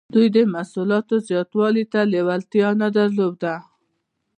دوی 0.13 0.27
د 0.35 0.37
محصولاتو 0.53 1.15
زیاتوالي 1.29 1.85
ته 1.93 1.99
لیوالتیا 2.13 2.69
نه 2.81 2.87
درلوده. 2.97 3.53